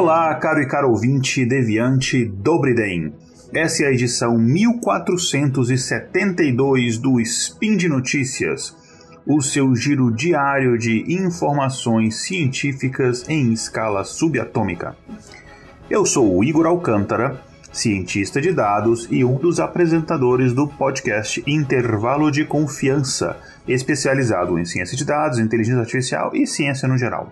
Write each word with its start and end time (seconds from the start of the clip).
Olá, 0.00 0.34
caro 0.36 0.62
e 0.62 0.66
caro 0.66 0.88
ouvinte 0.88 1.44
deviante 1.44 2.24
Dobriden. 2.24 3.12
Essa 3.52 3.82
é 3.82 3.88
a 3.88 3.92
edição 3.92 4.38
1472 4.38 6.96
do 6.96 7.20
Spin 7.20 7.76
de 7.76 7.86
Notícias, 7.86 8.74
o 9.26 9.42
seu 9.42 9.76
giro 9.76 10.10
diário 10.10 10.78
de 10.78 11.04
informações 11.06 12.22
científicas 12.22 13.28
em 13.28 13.52
escala 13.52 14.02
subatômica. 14.02 14.96
Eu 15.90 16.06
sou 16.06 16.34
o 16.34 16.42
Igor 16.42 16.64
Alcântara, 16.64 17.38
cientista 17.70 18.40
de 18.40 18.54
dados 18.54 19.06
e 19.10 19.22
um 19.22 19.34
dos 19.34 19.60
apresentadores 19.60 20.54
do 20.54 20.66
podcast 20.66 21.44
Intervalo 21.46 22.30
de 22.30 22.46
Confiança, 22.46 23.36
especializado 23.68 24.58
em 24.58 24.64
ciência 24.64 24.96
de 24.96 25.04
dados, 25.04 25.38
inteligência 25.38 25.80
artificial 25.80 26.34
e 26.34 26.46
ciência 26.46 26.88
no 26.88 26.96
geral. 26.96 27.30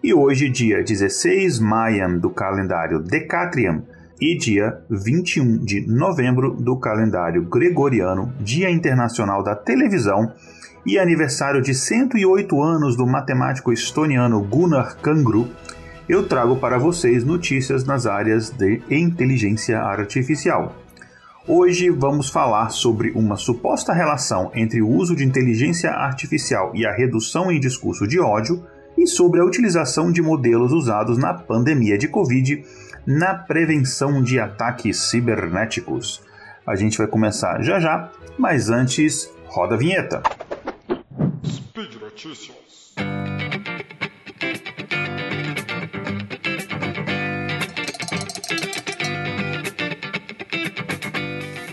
E 0.00 0.14
hoje, 0.14 0.48
dia 0.48 0.80
16 0.80 1.58
Mayan 1.58 2.18
do 2.18 2.30
calendário 2.30 3.00
Decatrian 3.00 3.82
e 4.20 4.38
dia 4.38 4.80
21 4.88 5.58
de 5.58 5.84
novembro 5.88 6.54
do 6.54 6.76
calendário 6.78 7.42
Gregoriano, 7.42 8.32
Dia 8.38 8.70
Internacional 8.70 9.42
da 9.42 9.56
Televisão 9.56 10.32
e 10.86 11.00
aniversário 11.00 11.60
de 11.60 11.74
108 11.74 12.62
anos 12.62 12.96
do 12.96 13.04
matemático 13.08 13.72
estoniano 13.72 14.40
Gunnar 14.40 14.96
Kangru, 14.98 15.48
eu 16.08 16.28
trago 16.28 16.56
para 16.56 16.78
vocês 16.78 17.24
notícias 17.24 17.84
nas 17.84 18.06
áreas 18.06 18.50
de 18.50 18.80
inteligência 18.88 19.80
artificial. 19.80 20.76
Hoje 21.44 21.90
vamos 21.90 22.30
falar 22.30 22.70
sobre 22.70 23.10
uma 23.16 23.34
suposta 23.34 23.92
relação 23.92 24.52
entre 24.54 24.80
o 24.80 24.88
uso 24.88 25.16
de 25.16 25.24
inteligência 25.24 25.90
artificial 25.90 26.70
e 26.72 26.86
a 26.86 26.92
redução 26.92 27.50
em 27.50 27.58
discurso 27.58 28.06
de 28.06 28.20
ódio 28.20 28.62
e 28.98 29.06
sobre 29.06 29.40
a 29.40 29.44
utilização 29.44 30.10
de 30.10 30.20
modelos 30.20 30.72
usados 30.72 31.16
na 31.16 31.32
pandemia 31.32 31.96
de 31.96 32.08
Covid 32.08 32.64
na 33.06 33.34
prevenção 33.34 34.22
de 34.22 34.38
ataques 34.38 34.98
cibernéticos. 34.98 36.22
A 36.66 36.76
gente 36.76 36.98
vai 36.98 37.06
começar 37.06 37.62
já 37.62 37.80
já, 37.80 38.10
mas 38.36 38.68
antes, 38.68 39.32
roda 39.46 39.74
a 39.74 39.78
vinheta. 39.78 40.22
Speed 41.42 41.94
Notícias. 42.00 42.94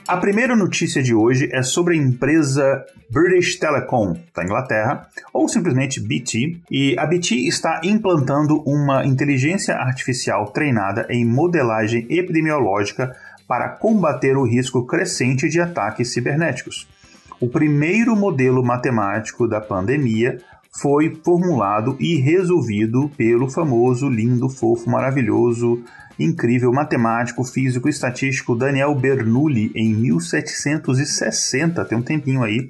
A 0.07 0.17
primeira 0.17 0.55
notícia 0.55 1.01
de 1.01 1.15
hoje 1.15 1.49
é 1.51 1.63
sobre 1.63 1.95
a 1.95 1.97
empresa 1.97 2.85
British 3.09 3.57
Telecom, 3.57 4.15
da 4.35 4.43
Inglaterra, 4.43 5.07
ou 5.33 5.49
simplesmente 5.49 5.99
BT, 5.99 6.59
e 6.69 6.95
a 6.99 7.07
BT 7.07 7.47
está 7.47 7.81
implantando 7.83 8.61
uma 8.67 9.03
inteligência 9.03 9.73
artificial 9.73 10.45
treinada 10.51 11.07
em 11.09 11.25
modelagem 11.25 12.05
epidemiológica 12.07 13.15
para 13.47 13.69
combater 13.69 14.37
o 14.37 14.45
risco 14.45 14.85
crescente 14.85 15.49
de 15.49 15.59
ataques 15.59 16.13
cibernéticos. 16.13 16.87
O 17.39 17.49
primeiro 17.49 18.15
modelo 18.15 18.63
matemático 18.63 19.47
da 19.47 19.59
pandemia 19.59 20.37
foi 20.81 21.15
formulado 21.23 21.95
e 21.99 22.17
resolvido 22.17 23.09
pelo 23.17 23.49
famoso, 23.49 24.09
lindo, 24.09 24.49
fofo, 24.49 24.89
maravilhoso 24.89 25.83
incrível 26.19 26.71
matemático, 26.71 27.43
físico 27.43 27.87
e 27.87 27.91
estatístico 27.91 28.55
Daniel 28.55 28.95
Bernoulli 28.95 29.71
em 29.75 29.93
1760, 29.93 31.83
tem 31.85 31.97
um 31.97 32.01
tempinho 32.01 32.43
aí, 32.43 32.69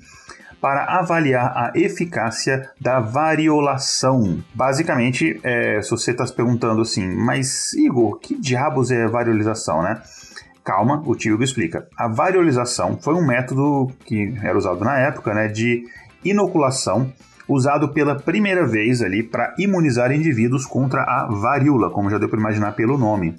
para 0.60 1.00
avaliar 1.00 1.52
a 1.56 1.72
eficácia 1.76 2.72
da 2.82 3.00
variolação. 3.00 4.44
Basicamente, 4.54 5.40
é, 5.44 5.80
se 5.82 5.92
você 5.92 6.12
está 6.12 6.26
se 6.26 6.34
perguntando 6.34 6.82
assim, 6.82 7.08
mas 7.08 7.72
Igor, 7.74 8.18
que 8.20 8.40
diabos 8.40 8.90
é 8.90 9.06
variolização, 9.08 9.84
né? 9.84 10.02
Calma, 10.64 11.04
o 11.06 11.16
tio 11.16 11.42
explica. 11.44 11.88
A 11.96 12.08
variolização 12.08 12.98
foi 13.00 13.14
um 13.14 13.24
método 13.24 13.92
que 14.06 14.34
era 14.42 14.58
usado 14.58 14.84
na 14.84 14.98
época, 14.98 15.36
né, 15.36 15.48
de 15.48 15.84
inoculação 16.24 17.14
usado 17.48 17.90
pela 17.90 18.16
primeira 18.16 18.66
vez 18.66 19.02
ali 19.02 19.24
para 19.24 19.54
imunizar 19.58 20.12
indivíduos 20.12 20.66
contra 20.66 21.02
a 21.04 21.28
varíola, 21.28 21.90
como 21.90 22.10
já 22.10 22.18
deu 22.18 22.30
para 22.30 22.40
imaginar 22.40 22.74
pelo 22.74 22.98
nome. 22.98 23.36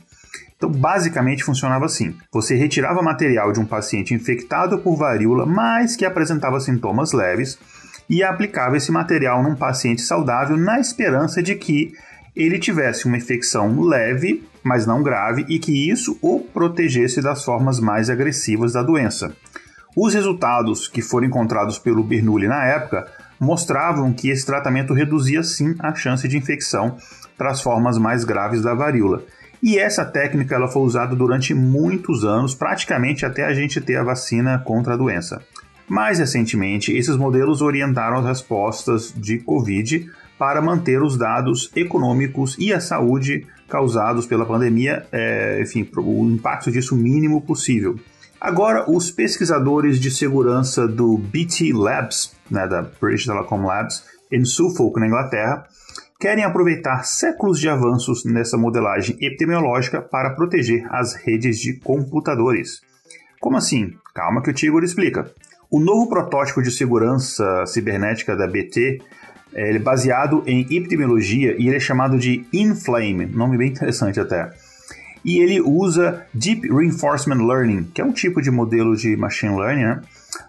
Então, 0.56 0.70
basicamente 0.70 1.44
funcionava 1.44 1.84
assim: 1.84 2.14
você 2.32 2.54
retirava 2.54 3.02
material 3.02 3.52
de 3.52 3.60
um 3.60 3.66
paciente 3.66 4.14
infectado 4.14 4.78
por 4.78 4.96
varíola, 4.96 5.44
mas 5.44 5.96
que 5.96 6.04
apresentava 6.04 6.60
sintomas 6.60 7.12
leves, 7.12 7.58
e 8.08 8.22
aplicava 8.22 8.76
esse 8.76 8.90
material 8.90 9.42
num 9.42 9.54
paciente 9.54 10.00
saudável 10.00 10.56
na 10.56 10.78
esperança 10.80 11.42
de 11.42 11.54
que 11.54 11.92
ele 12.34 12.58
tivesse 12.58 13.06
uma 13.06 13.16
infecção 13.16 13.80
leve, 13.80 14.44
mas 14.62 14.86
não 14.86 15.02
grave, 15.02 15.44
e 15.48 15.58
que 15.58 15.90
isso 15.90 16.18
o 16.20 16.40
protegesse 16.40 17.20
das 17.20 17.44
formas 17.44 17.80
mais 17.80 18.10
agressivas 18.10 18.74
da 18.74 18.82
doença. 18.82 19.34
Os 19.96 20.12
resultados 20.12 20.86
que 20.86 21.00
foram 21.00 21.26
encontrados 21.26 21.78
pelo 21.78 22.04
Bernoulli 22.04 22.46
na 22.46 22.62
época 22.64 23.06
mostravam 23.38 24.12
que 24.12 24.30
esse 24.30 24.44
tratamento 24.44 24.94
reduzia 24.94 25.42
sim 25.42 25.74
a 25.78 25.94
chance 25.94 26.26
de 26.26 26.36
infecção 26.36 26.96
para 27.36 27.50
as 27.50 27.60
formas 27.60 27.98
mais 27.98 28.24
graves 28.24 28.62
da 28.62 28.74
varíola. 28.74 29.22
E 29.62 29.78
essa 29.78 30.04
técnica 30.04 30.54
ela 30.54 30.68
foi 30.68 30.82
usada 30.82 31.14
durante 31.16 31.54
muitos 31.54 32.24
anos, 32.24 32.54
praticamente 32.54 33.24
até 33.24 33.44
a 33.44 33.54
gente 33.54 33.80
ter 33.80 33.96
a 33.96 34.04
vacina 34.04 34.58
contra 34.58 34.94
a 34.94 34.96
doença. 34.96 35.42
Mais 35.88 36.18
recentemente, 36.18 36.92
esses 36.92 37.16
modelos 37.16 37.62
orientaram 37.62 38.18
as 38.18 38.24
respostas 38.24 39.12
de 39.16 39.38
Covid 39.38 40.10
para 40.38 40.60
manter 40.60 41.02
os 41.02 41.16
dados 41.16 41.70
econômicos 41.74 42.56
e 42.58 42.72
a 42.72 42.80
saúde 42.80 43.46
causados 43.68 44.26
pela 44.26 44.44
pandemia, 44.44 45.06
é, 45.10 45.60
enfim, 45.62 45.88
o 45.96 46.24
impacto 46.30 46.70
disso 46.70 46.94
mínimo 46.94 47.40
possível. 47.40 47.98
Agora, 48.40 48.90
os 48.90 49.10
pesquisadores 49.10 49.98
de 49.98 50.10
segurança 50.10 50.86
do 50.86 51.16
BT 51.16 51.72
Labs, 51.72 52.34
né, 52.50 52.66
da 52.68 52.82
British 52.82 53.26
Telecom 53.26 53.64
Labs, 53.64 54.04
em 54.30 54.44
Suffolk, 54.44 55.00
na 55.00 55.06
Inglaterra, 55.06 55.66
querem 56.20 56.44
aproveitar 56.44 57.04
séculos 57.04 57.58
de 57.58 57.68
avanços 57.68 58.24
nessa 58.24 58.58
modelagem 58.58 59.16
epidemiológica 59.20 60.00
para 60.00 60.30
proteger 60.30 60.86
as 60.90 61.14
redes 61.14 61.58
de 61.58 61.74
computadores. 61.80 62.80
Como 63.40 63.56
assim? 63.56 63.94
Calma 64.14 64.42
que 64.42 64.50
o 64.50 64.54
Tigor 64.54 64.82
explica. 64.82 65.30
O 65.70 65.80
novo 65.80 66.08
protótipo 66.08 66.62
de 66.62 66.70
segurança 66.70 67.64
cibernética 67.66 68.36
da 68.36 68.46
BT 68.46 69.00
é 69.54 69.78
baseado 69.78 70.42
em 70.46 70.60
epidemiologia 70.62 71.54
e 71.58 71.66
ele 71.66 71.76
é 71.76 71.80
chamado 71.80 72.18
de 72.18 72.46
Inflame, 72.52 73.26
nome 73.26 73.56
bem 73.56 73.70
interessante 73.70 74.20
até 74.20 74.50
e 75.26 75.40
ele 75.40 75.60
usa 75.60 76.24
Deep 76.32 76.72
Reinforcement 76.72 77.44
Learning, 77.44 77.90
que 77.92 78.00
é 78.00 78.04
um 78.04 78.12
tipo 78.12 78.40
de 78.40 78.48
modelo 78.48 78.96
de 78.96 79.16
machine 79.16 79.56
learning, 79.56 79.82
né, 79.82 80.00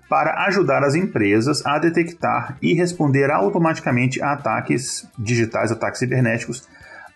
para 0.08 0.46
ajudar 0.46 0.84
as 0.84 0.94
empresas 0.94 1.66
a 1.66 1.80
detectar 1.80 2.56
e 2.62 2.76
responder 2.76 3.32
automaticamente 3.32 4.22
a 4.22 4.34
ataques 4.34 5.10
digitais, 5.18 5.72
ataques 5.72 5.98
cibernéticos, 5.98 6.70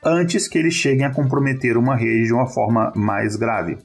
antes 0.04 0.48
que 0.48 0.58
eles 0.58 0.74
cheguem 0.74 1.06
a 1.06 1.14
comprometer 1.14 1.78
uma 1.78 1.96
rede 1.96 2.26
de 2.26 2.34
uma 2.34 2.48
forma 2.48 2.92
mais 2.96 3.36
grave. 3.36 3.78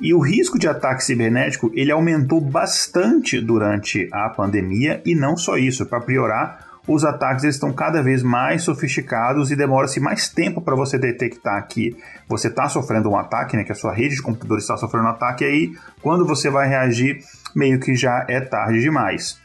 E 0.00 0.14
o 0.14 0.20
risco 0.20 0.56
de 0.56 0.68
ataque 0.68 1.02
cibernético 1.02 1.72
ele 1.74 1.90
aumentou 1.90 2.40
bastante 2.40 3.40
durante 3.40 4.08
a 4.12 4.28
pandemia 4.28 5.02
e 5.04 5.16
não 5.16 5.36
só 5.36 5.58
isso, 5.58 5.84
para 5.86 6.00
piorar, 6.00 6.67
os 6.88 7.04
ataques 7.04 7.44
estão 7.44 7.70
cada 7.70 8.02
vez 8.02 8.22
mais 8.22 8.62
sofisticados 8.62 9.50
e 9.50 9.56
demora-se 9.56 10.00
mais 10.00 10.28
tempo 10.28 10.62
para 10.62 10.74
você 10.74 10.98
detectar 10.98 11.68
que 11.68 11.94
você 12.26 12.48
está 12.48 12.66
sofrendo 12.68 13.10
um 13.10 13.16
ataque, 13.16 13.56
né, 13.56 13.62
que 13.62 13.72
a 13.72 13.74
sua 13.74 13.92
rede 13.92 14.16
de 14.16 14.22
computadores 14.22 14.64
está 14.64 14.76
sofrendo 14.76 15.04
um 15.04 15.10
ataque, 15.10 15.44
e 15.44 15.46
aí 15.46 15.72
quando 16.00 16.26
você 16.26 16.48
vai 16.48 16.66
reagir, 16.66 17.22
meio 17.54 17.78
que 17.78 17.94
já 17.94 18.24
é 18.26 18.40
tarde 18.40 18.80
demais. 18.80 19.38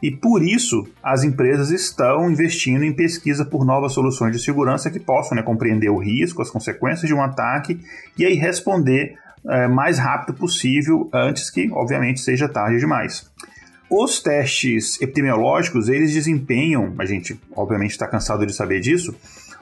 E 0.00 0.10
por 0.10 0.42
isso, 0.42 0.86
as 1.02 1.24
empresas 1.24 1.70
estão 1.70 2.30
investindo 2.30 2.84
em 2.84 2.92
pesquisa 2.92 3.44
por 3.44 3.64
novas 3.64 3.92
soluções 3.92 4.36
de 4.36 4.42
segurança 4.42 4.90
que 4.90 5.00
possam 5.00 5.36
né, 5.36 5.42
compreender 5.42 5.88
o 5.88 5.98
risco, 5.98 6.42
as 6.42 6.50
consequências 6.50 7.08
de 7.08 7.14
um 7.14 7.22
ataque 7.22 7.80
e 8.16 8.24
aí 8.24 8.34
responder 8.34 9.16
é, 9.48 9.66
mais 9.66 9.98
rápido 9.98 10.34
possível 10.34 11.08
antes 11.12 11.50
que, 11.50 11.70
obviamente, 11.72 12.20
seja 12.20 12.48
tarde 12.48 12.78
demais. 12.78 13.28
Os 13.88 14.20
testes 14.20 15.00
epidemiológicos, 15.00 15.88
eles 15.88 16.12
desempenham, 16.12 16.92
a 16.98 17.04
gente 17.04 17.40
obviamente 17.54 17.92
está 17.92 18.08
cansado 18.08 18.44
de 18.44 18.52
saber 18.52 18.80
disso, 18.80 19.14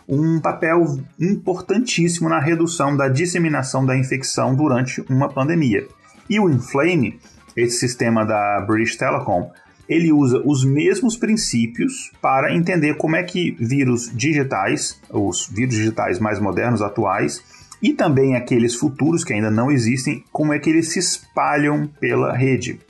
um 0.08 0.40
papel 0.40 0.98
importantíssimo 1.20 2.28
na 2.28 2.40
redução 2.40 2.96
da 2.96 3.08
disseminação 3.08 3.84
da 3.84 3.96
infecção 3.96 4.54
durante 4.54 5.02
uma 5.10 5.28
pandemia. 5.28 5.86
E 6.28 6.40
o 6.40 6.48
Inflame, 6.48 7.18
esse 7.54 7.78
sistema 7.78 8.24
da 8.24 8.64
British 8.66 8.96
Telecom, 8.96 9.50
ele 9.86 10.10
usa 10.10 10.42
os 10.44 10.64
mesmos 10.64 11.16
princípios 11.16 12.10
para 12.22 12.54
entender 12.54 12.94
como 12.94 13.16
é 13.16 13.22
que 13.22 13.54
vírus 13.60 14.10
digitais, 14.14 14.98
os 15.10 15.46
vírus 15.46 15.74
digitais 15.74 16.18
mais 16.18 16.40
modernos, 16.40 16.80
atuais, 16.80 17.42
e 17.82 17.92
também 17.92 18.34
aqueles 18.34 18.74
futuros 18.74 19.22
que 19.22 19.34
ainda 19.34 19.50
não 19.50 19.70
existem, 19.70 20.24
como 20.32 20.54
é 20.54 20.58
que 20.58 20.70
eles 20.70 20.88
se 20.92 20.98
espalham 20.98 21.86
pela 22.00 22.34
rede. 22.34 22.80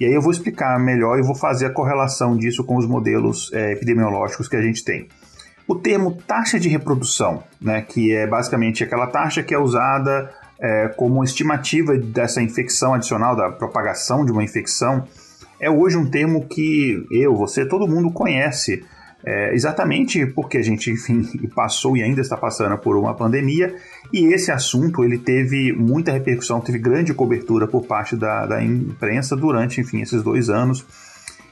E 0.00 0.04
aí 0.04 0.12
eu 0.12 0.22
vou 0.22 0.30
explicar 0.30 0.78
melhor 0.78 1.18
e 1.18 1.22
vou 1.22 1.34
fazer 1.34 1.66
a 1.66 1.70
correlação 1.70 2.36
disso 2.36 2.64
com 2.64 2.76
os 2.76 2.86
modelos 2.86 3.50
é, 3.52 3.72
epidemiológicos 3.72 4.48
que 4.48 4.56
a 4.56 4.62
gente 4.62 4.84
tem. 4.84 5.08
O 5.66 5.74
termo 5.74 6.12
taxa 6.26 6.58
de 6.58 6.68
reprodução, 6.68 7.42
né, 7.60 7.82
que 7.82 8.14
é 8.14 8.26
basicamente 8.26 8.82
aquela 8.82 9.06
taxa 9.06 9.42
que 9.42 9.52
é 9.52 9.58
usada 9.58 10.30
é, 10.60 10.88
como 10.96 11.22
estimativa 11.22 11.96
dessa 11.96 12.40
infecção 12.40 12.94
adicional, 12.94 13.36
da 13.36 13.50
propagação 13.50 14.24
de 14.24 14.32
uma 14.32 14.42
infecção, 14.42 15.04
é 15.60 15.68
hoje 15.68 15.96
um 15.96 16.08
termo 16.08 16.46
que 16.46 17.04
eu, 17.10 17.34
você, 17.34 17.66
todo 17.66 17.88
mundo 17.88 18.10
conhece. 18.12 18.84
É, 19.24 19.52
exatamente 19.52 20.24
porque 20.26 20.58
a 20.58 20.62
gente, 20.62 20.92
enfim, 20.92 21.22
passou 21.54 21.96
e 21.96 22.02
ainda 22.02 22.20
está 22.20 22.36
passando 22.36 22.78
por 22.78 22.96
uma 22.96 23.14
pandemia, 23.14 23.74
e 24.12 24.32
esse 24.32 24.52
assunto 24.52 25.04
ele 25.04 25.18
teve 25.18 25.72
muita 25.72 26.12
repercussão, 26.12 26.60
teve 26.60 26.78
grande 26.78 27.12
cobertura 27.12 27.66
por 27.66 27.84
parte 27.84 28.16
da, 28.16 28.46
da 28.46 28.62
imprensa 28.62 29.36
durante, 29.36 29.80
enfim, 29.80 30.00
esses 30.00 30.22
dois 30.22 30.48
anos. 30.48 30.86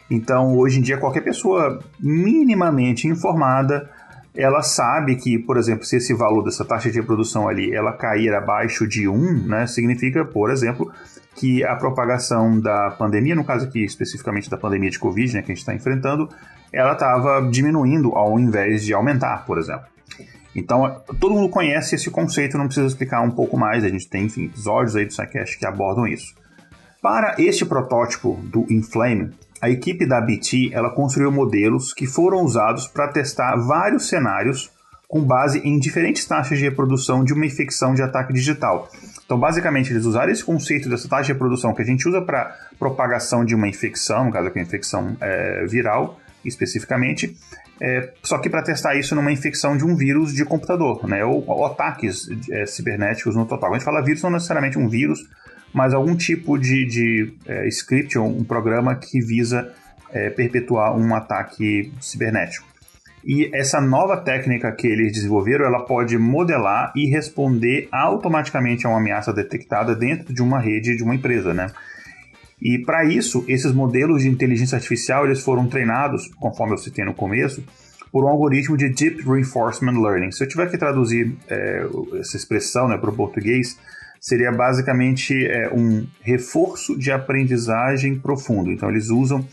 Então, 0.09 0.57
hoje 0.57 0.79
em 0.79 0.83
dia, 0.83 0.97
qualquer 0.97 1.23
pessoa 1.23 1.83
minimamente 1.99 3.09
informada 3.09 3.91
ela 4.37 4.63
sabe 4.63 5.17
que, 5.17 5.39
por 5.39 5.57
exemplo, 5.57 5.85
se 5.85 5.97
esse 5.97 6.13
valor 6.15 6.43
dessa 6.43 6.65
taxa 6.65 6.91
de 6.91 7.01
reprodução 7.01 7.49
ali 7.49 7.75
ela 7.75 7.93
cair 7.93 8.35
abaixo 8.35 8.87
de 8.87 9.09
1, 9.09 9.47
né, 9.47 9.67
significa, 9.67 10.25
por 10.25 10.51
exemplo, 10.51 10.93
que 11.35 11.65
a 11.65 11.75
propagação 11.77 12.61
da 12.61 12.91
pandemia, 12.91 13.35
no 13.35 13.45
caso 13.45 13.67
aqui 13.67 13.85
especificamente 13.85 14.51
da 14.51 14.57
pandemia 14.57 14.91
de 14.91 14.99
Covid, 14.99 15.35
né, 15.35 15.43
que 15.43 15.53
a 15.53 15.55
gente 15.55 15.63
está 15.63 15.75
enfrentando, 15.75 16.29
ela 16.73 16.93
estava 16.93 17.49
diminuindo 17.51 18.15
ao 18.15 18.39
invés 18.39 18.85
de 18.85 18.93
aumentar, 18.93 19.45
por 19.47 19.59
exemplo. 19.59 19.87
Então, 20.55 21.03
todo 21.21 21.35
mundo 21.35 21.51
conhece 21.51 21.95
esse 21.95 22.11
conceito, 22.11 22.57
não 22.57 22.67
precisa 22.67 22.87
explicar 22.87 23.21
um 23.21 23.31
pouco 23.31 23.59
mais, 23.59 23.85
a 23.85 23.89
gente 23.89 24.09
tem, 24.09 24.25
enfim, 24.25 24.47
episódios 24.47 24.97
aí 24.97 25.05
do 25.05 25.13
SciCast 25.13 25.59
que 25.59 25.67
abordam 25.67 26.07
isso. 26.07 26.35
Para 27.03 27.35
este 27.39 27.65
protótipo 27.65 28.41
do 28.45 28.65
Inflame, 28.71 29.33
a 29.61 29.71
equipe 29.71 30.07
da 30.07 30.21
BT 30.21 30.71
ela 30.73 30.91
construiu 30.91 31.31
modelos 31.33 31.93
que 31.93 32.07
foram 32.07 32.43
usados 32.43 32.87
para 32.87 33.09
testar 33.09 33.57
vários 33.57 34.09
cenários 34.09 34.71
com 35.09 35.23
base 35.23 35.61
em 35.61 35.79
diferentes 35.79 36.25
taxas 36.25 36.59
de 36.59 36.65
reprodução 36.65 37.25
de 37.25 37.33
uma 37.33 37.47
infecção 37.47 37.95
de 37.95 38.03
ataque 38.03 38.33
digital. 38.33 38.91
Então, 39.25 39.39
basicamente, 39.39 39.93
eles 39.93 40.05
usaram 40.05 40.31
esse 40.31 40.45
conceito 40.45 40.89
dessa 40.89 41.09
taxa 41.09 41.25
de 41.25 41.33
reprodução 41.33 41.75
que 41.75 41.83
a 41.83 41.85
gente 41.85 42.09
usa 42.09 42.21
para 42.21 42.57
propagação 42.79 43.45
de 43.45 43.55
uma 43.55 43.69
infecção, 43.69 44.27
no 44.27 44.33
caso 44.33 44.49
aqui, 44.49 44.59
uma 44.59 44.65
infecção 44.65 45.17
é, 45.21 45.65
viral, 45.67 46.19
especificamente, 46.45 47.37
é, 47.81 48.13
só 48.23 48.39
que 48.39 48.49
para 48.49 48.63
testar 48.63 48.95
isso 48.95 49.15
numa 49.15 49.31
infecção 49.31 49.77
de 49.77 49.85
um 49.85 49.95
vírus 49.97 50.33
de 50.33 50.45
computador, 50.45 51.07
né, 51.07 51.25
ou, 51.25 51.45
ou 51.47 51.67
ataques 51.67 52.29
é, 52.51 52.67
cibernéticos 52.67 53.37
no 53.37 53.45
total. 53.45 53.71
A 53.71 53.75
gente 53.75 53.85
fala 53.85 54.03
vírus, 54.03 54.23
não 54.23 54.31
necessariamente 54.31 54.79
um 54.79 54.89
vírus, 54.89 55.29
mas 55.77 55.93
algum 55.93 56.17
tipo 56.17 56.57
de, 56.57 56.87
de 56.87 57.35
é, 57.45 57.69
script 57.69 58.17
ou 58.17 58.27
um 58.27 58.43
programa 58.43 58.95
que 58.95 59.21
visa 59.21 59.75
é, 60.11 60.31
perpetuar 60.31 60.97
um 60.97 61.15
ataque 61.15 61.93
cibernético. 62.01 62.67
E 63.23 63.51
essa 63.55 63.79
nova 63.79 64.17
técnica 64.17 64.73
que 64.73 64.87
eles 64.87 65.13
desenvolveram, 65.13 65.67
ela 65.67 65.85
pode 65.85 66.17
modelar 66.17 66.95
e 66.97 67.07
responder 67.11 67.89
automaticamente 67.93 68.87
a 68.87 68.89
uma 68.89 68.99
ameaça 68.99 69.35
detectada 69.35 69.95
dentro 69.95 70.33
de 70.33 70.41
uma 70.41 70.59
rede 70.59 70.97
de 70.97 71.03
uma 71.03 71.15
empresa, 71.15 71.53
né? 71.53 71.71
E 72.63 72.79
para 72.79 73.05
isso, 73.05 73.45
esses 73.47 73.73
modelos 73.73 74.23
de 74.23 74.31
inteligência 74.31 74.77
artificial 74.77 75.27
eles 75.27 75.43
foram 75.43 75.67
treinados, 75.67 76.27
conforme 76.37 76.73
eu 76.73 76.79
citei 76.79 77.05
no 77.05 77.13
começo, 77.13 77.63
por 78.11 78.25
um 78.25 78.29
algoritmo 78.29 78.79
de 78.79 78.89
Deep 78.89 79.23
Reinforcement 79.29 80.01
Learning. 80.01 80.33
Se 80.33 80.43
eu 80.43 80.49
tiver 80.49 80.71
que 80.71 80.79
traduzir 80.79 81.37
é, 81.51 81.87
essa 82.19 82.35
expressão 82.35 82.89
né, 82.89 82.97
para 82.97 83.11
o 83.11 83.13
português, 83.13 83.77
seria 84.21 84.53
basicamente 84.53 85.47
é, 85.47 85.69
um 85.73 86.07
reforço 86.23 86.99
de 86.99 87.11
aprendizagem 87.11 88.19
profundo. 88.19 88.71
Então, 88.71 88.89
eles 88.89 89.09
usam 89.09 89.47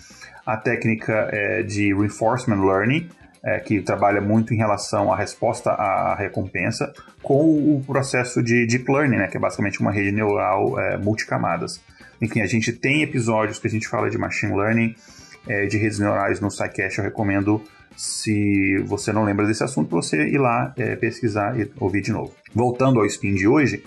a 0.45 0.57
técnica 0.57 1.29
é, 1.31 1.63
de 1.63 1.93
reinforcement 1.93 2.65
learning, 2.65 3.09
é, 3.43 3.59
que 3.59 3.81
trabalha 3.81 4.21
muito 4.21 4.53
em 4.53 4.57
relação 4.57 5.11
à 5.11 5.17
resposta 5.17 5.71
à 5.71 6.15
recompensa, 6.15 6.93
com 7.21 7.75
o 7.75 7.83
processo 7.85 8.41
de 8.41 8.65
deep 8.65 8.89
learning, 8.91 9.17
né, 9.17 9.27
que 9.27 9.37
é 9.37 9.39
basicamente 9.39 9.79
uma 9.81 9.91
rede 9.91 10.11
neural 10.11 10.79
é, 10.79 10.97
multicamadas. 10.97 11.81
Enfim, 12.21 12.41
a 12.41 12.45
gente 12.45 12.71
tem 12.71 13.01
episódios 13.03 13.59
que 13.59 13.67
a 13.67 13.69
gente 13.69 13.87
fala 13.87 14.09
de 14.09 14.17
machine 14.17 14.55
learning, 14.55 14.95
é, 15.47 15.65
de 15.65 15.77
redes 15.77 15.99
neurais 15.99 16.39
no 16.39 16.49
SciCast, 16.49 16.99
eu 16.99 17.03
recomendo 17.03 17.61
se 17.95 18.77
você 18.85 19.11
não 19.11 19.23
lembra 19.23 19.45
desse 19.45 19.63
assunto, 19.63 19.89
você 19.89 20.27
ir 20.27 20.37
lá 20.37 20.73
é, 20.77 20.95
pesquisar 20.95 21.59
e 21.59 21.71
ouvir 21.79 22.01
de 22.01 22.11
novo. 22.11 22.33
Voltando 22.53 22.99
ao 22.99 23.05
spin 23.05 23.35
de 23.35 23.47
hoje, 23.47 23.83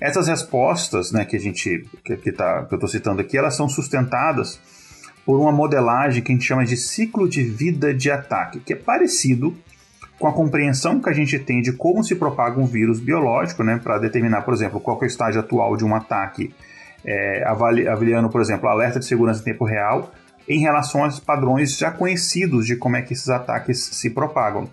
essas 0.00 0.28
respostas 0.28 1.10
né, 1.10 1.24
que 1.24 1.36
a 1.36 1.40
gente 1.40 1.88
que, 2.04 2.16
que, 2.16 2.32
tá, 2.32 2.64
que 2.64 2.74
eu 2.74 2.76
estou 2.76 2.88
citando 2.88 3.20
aqui, 3.20 3.36
elas 3.36 3.56
são 3.56 3.68
sustentadas 3.68 4.60
por 5.26 5.38
uma 5.40 5.52
modelagem 5.52 6.22
que 6.22 6.32
a 6.32 6.34
gente 6.34 6.46
chama 6.46 6.64
de 6.64 6.76
ciclo 6.76 7.28
de 7.28 7.42
vida 7.42 7.92
de 7.92 8.10
ataque, 8.10 8.60
que 8.60 8.72
é 8.72 8.76
parecido 8.76 9.56
com 10.18 10.26
a 10.26 10.32
compreensão 10.32 11.00
que 11.00 11.08
a 11.08 11.12
gente 11.12 11.38
tem 11.38 11.60
de 11.60 11.72
como 11.72 12.02
se 12.02 12.14
propaga 12.14 12.60
um 12.60 12.66
vírus 12.66 12.98
biológico, 12.98 13.62
né, 13.62 13.78
para 13.82 13.98
determinar, 13.98 14.42
por 14.42 14.54
exemplo, 14.54 14.80
qual 14.80 14.98
é 15.00 15.04
o 15.04 15.06
estágio 15.06 15.40
atual 15.40 15.76
de 15.76 15.84
um 15.84 15.94
ataque, 15.94 16.54
é, 17.04 17.44
avaliando, 17.46 18.28
por 18.28 18.40
exemplo, 18.40 18.68
alerta 18.68 18.98
de 18.98 19.06
segurança 19.06 19.40
em 19.40 19.44
tempo 19.44 19.64
real, 19.64 20.12
em 20.48 20.60
relação 20.60 21.04
aos 21.04 21.20
padrões 21.20 21.76
já 21.76 21.90
conhecidos 21.90 22.66
de 22.66 22.74
como 22.74 22.96
é 22.96 23.02
que 23.02 23.12
esses 23.12 23.28
ataques 23.28 23.84
se 23.92 24.10
propagam. 24.10 24.68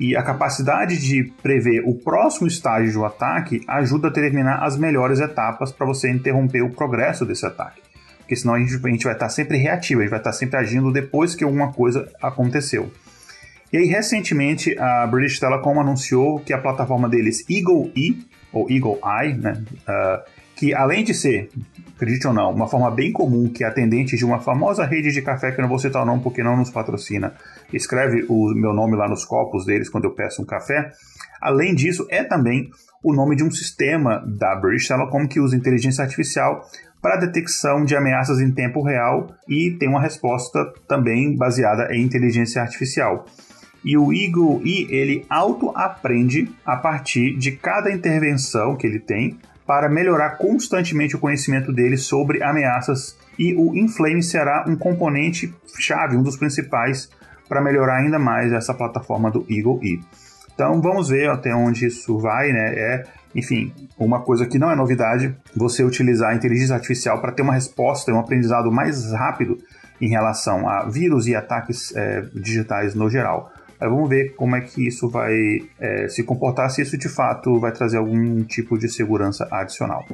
E 0.00 0.16
a 0.16 0.22
capacidade 0.22 0.98
de 0.98 1.30
prever 1.42 1.82
o 1.86 1.94
próximo 1.94 2.48
estágio 2.48 2.94
do 2.94 3.04
ataque 3.04 3.60
ajuda 3.68 4.08
a 4.08 4.10
determinar 4.10 4.64
as 4.64 4.78
melhores 4.78 5.20
etapas 5.20 5.70
para 5.70 5.86
você 5.86 6.10
interromper 6.10 6.62
o 6.62 6.70
progresso 6.70 7.26
desse 7.26 7.44
ataque. 7.44 7.82
Porque 8.16 8.34
senão 8.34 8.54
a 8.54 8.58
gente, 8.58 8.74
a 8.74 8.88
gente 8.88 9.04
vai 9.04 9.12
estar 9.12 9.28
sempre 9.28 9.58
reativo, 9.58 10.00
a 10.00 10.04
gente 10.04 10.10
vai 10.10 10.20
estar 10.20 10.32
sempre 10.32 10.56
agindo 10.56 10.90
depois 10.90 11.34
que 11.34 11.44
alguma 11.44 11.70
coisa 11.70 12.10
aconteceu. 12.22 12.90
E 13.70 13.76
aí, 13.76 13.84
recentemente, 13.84 14.74
a 14.78 15.06
British 15.06 15.38
Telecom 15.38 15.78
anunciou 15.78 16.40
que 16.40 16.54
a 16.54 16.58
plataforma 16.58 17.06
deles 17.06 17.44
Eagle 17.50 17.92
E, 17.94 18.18
ou 18.54 18.70
Eagle 18.70 18.98
Eye, 19.04 19.34
né, 19.34 19.62
uh, 19.86 20.39
que 20.60 20.74
além 20.74 21.02
de 21.02 21.14
ser, 21.14 21.48
acredite 21.96 22.26
ou 22.26 22.34
não, 22.34 22.52
uma 22.52 22.68
forma 22.68 22.90
bem 22.90 23.10
comum 23.10 23.48
que 23.48 23.64
é 23.64 23.66
atendente 23.66 24.14
de 24.14 24.26
uma 24.26 24.40
famosa 24.40 24.84
rede 24.84 25.10
de 25.10 25.22
café, 25.22 25.50
que 25.50 25.58
eu 25.58 25.62
não 25.62 25.70
vou 25.70 25.78
citar 25.78 26.02
o 26.02 26.04
nome 26.04 26.22
porque 26.22 26.42
não 26.42 26.54
nos 26.54 26.70
patrocina, 26.70 27.32
escreve 27.72 28.26
o 28.28 28.52
meu 28.54 28.74
nome 28.74 28.94
lá 28.94 29.08
nos 29.08 29.24
copos 29.24 29.64
deles 29.64 29.88
quando 29.88 30.04
eu 30.04 30.10
peço 30.10 30.42
um 30.42 30.44
café. 30.44 30.90
Além 31.40 31.74
disso, 31.74 32.06
é 32.10 32.22
também 32.22 32.68
o 33.02 33.14
nome 33.14 33.36
de 33.36 33.42
um 33.42 33.50
sistema 33.50 34.22
da 34.26 34.54
British 34.54 34.86
Telecom 34.86 35.26
que 35.26 35.40
usa 35.40 35.56
inteligência 35.56 36.04
artificial 36.04 36.60
para 37.00 37.16
detecção 37.16 37.82
de 37.82 37.96
ameaças 37.96 38.38
em 38.38 38.52
tempo 38.52 38.82
real 38.82 39.34
e 39.48 39.70
tem 39.78 39.88
uma 39.88 40.02
resposta 40.02 40.70
também 40.86 41.34
baseada 41.34 41.88
em 41.90 42.02
inteligência 42.02 42.60
artificial. 42.60 43.24
E 43.82 43.96
o 43.96 44.12
Eagle 44.12 44.60
E 44.62 44.86
ele 44.94 45.24
auto-aprende 45.30 46.50
a 46.66 46.76
partir 46.76 47.34
de 47.38 47.52
cada 47.52 47.90
intervenção 47.90 48.76
que 48.76 48.86
ele 48.86 49.00
tem 49.00 49.38
para 49.70 49.88
melhorar 49.88 50.30
constantemente 50.30 51.14
o 51.14 51.20
conhecimento 51.20 51.72
dele 51.72 51.96
sobre 51.96 52.42
ameaças 52.42 53.16
e 53.38 53.54
o 53.54 53.72
Inflame 53.76 54.20
será 54.20 54.64
um 54.66 54.74
componente 54.74 55.54
chave, 55.78 56.16
um 56.16 56.24
dos 56.24 56.36
principais 56.36 57.08
para 57.48 57.60
melhorar 57.60 57.98
ainda 57.98 58.18
mais 58.18 58.52
essa 58.52 58.74
plataforma 58.74 59.30
do 59.30 59.46
Eagle 59.48 59.78
E. 59.80 60.00
Então 60.52 60.82
vamos 60.82 61.08
ver 61.08 61.30
até 61.30 61.54
onde 61.54 61.86
isso 61.86 62.18
vai, 62.18 62.52
né? 62.52 62.74
É, 62.74 63.04
enfim, 63.32 63.72
uma 63.96 64.20
coisa 64.22 64.44
que 64.44 64.58
não 64.58 64.72
é 64.72 64.74
novidade, 64.74 65.36
você 65.54 65.84
utilizar 65.84 66.30
a 66.30 66.34
inteligência 66.34 66.74
artificial 66.74 67.20
para 67.20 67.30
ter 67.30 67.42
uma 67.42 67.54
resposta, 67.54 68.12
um 68.12 68.18
aprendizado 68.18 68.72
mais 68.72 69.12
rápido 69.12 69.56
em 70.00 70.08
relação 70.08 70.68
a 70.68 70.88
vírus 70.88 71.28
e 71.28 71.36
ataques 71.36 71.94
é, 71.94 72.22
digitais 72.34 72.96
no 72.96 73.08
geral. 73.08 73.52
Vamos 73.88 74.08
ver 74.08 74.34
como 74.34 74.56
é 74.56 74.60
que 74.60 74.86
isso 74.86 75.08
vai 75.08 75.34
é, 75.78 76.08
se 76.08 76.22
comportar, 76.22 76.70
se 76.70 76.82
isso 76.82 76.98
de 76.98 77.08
fato 77.08 77.58
vai 77.58 77.72
trazer 77.72 77.98
algum 77.98 78.42
tipo 78.44 78.78
de 78.78 78.88
segurança 78.88 79.48
adicional. 79.50 80.06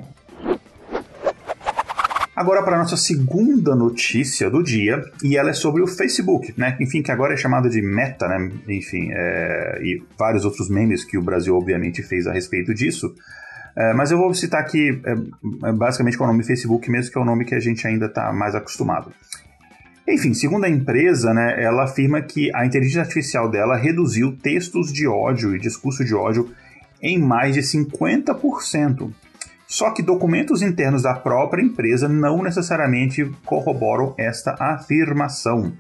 Agora 2.35 2.63
para 2.63 2.77
a 2.77 2.81
nossa 2.81 2.99
segunda 2.99 3.75
notícia 3.75 4.51
do 4.51 4.63
dia, 4.63 5.03
e 5.25 5.39
ela 5.39 5.51
é 5.51 5.55
sobre 5.55 5.83
o 5.83 5.87
Facebook, 5.87 6.53
né? 6.57 6.77
Enfim, 6.79 7.03
que 7.03 7.11
agora 7.11 7.33
é 7.33 7.37
chamado 7.37 7.71
de 7.71 7.81
Meta, 7.81 8.29
né? 8.29 8.51
Enfim, 8.69 9.09
é... 9.11 9.81
e 9.83 10.03
vários 10.19 10.45
outros 10.45 10.69
memes 10.69 11.03
que 11.03 11.17
o 11.17 11.23
Brasil 11.23 11.57
obviamente 11.57 12.03
fez 12.03 12.27
a 12.27 12.33
respeito 12.33 12.75
disso. 12.75 13.15
É, 13.77 13.93
mas 13.93 14.11
eu 14.11 14.17
vou 14.17 14.33
citar 14.33 14.61
aqui 14.61 15.01
é, 15.05 15.69
é 15.69 15.73
basicamente 15.73 16.17
com 16.17 16.25
o 16.25 16.27
nome 16.27 16.43
Facebook 16.43 16.91
mesmo, 16.91 17.13
que 17.13 17.19
é 17.19 17.21
o 17.21 17.25
nome 17.25 17.45
que 17.45 17.55
a 17.55 17.61
gente 17.61 17.87
ainda 17.87 18.07
está 18.07 18.33
mais 18.33 18.55
acostumado. 18.55 19.13
Enfim, 20.09 20.33
segundo 20.35 20.65
a 20.65 20.69
empresa, 20.69 21.35
né, 21.35 21.63
ela 21.63 21.85
afirma 21.85 22.23
que 22.23 22.51
a 22.55 22.65
inteligência 22.65 23.03
artificial 23.03 23.51
dela 23.51 23.77
reduziu 23.77 24.37
textos 24.37 24.93
de 24.93 25.07
ódio 25.07 25.55
e 25.55 25.59
discurso 25.59 26.05
de 26.05 26.15
ódio 26.15 26.51
em 27.03 27.19
mais 27.19 27.55
de 27.55 27.61
50%. 27.61 29.13
Só 29.67 29.91
que 29.91 30.03
documentos 30.03 30.63
internos 30.63 31.03
da 31.03 31.15
própria 31.15 31.61
empresa 31.61 32.09
não 32.09 32.41
necessariamente 32.41 33.29
corroboram 33.45 34.15
esta 34.17 34.55
afirmação. 34.61 35.73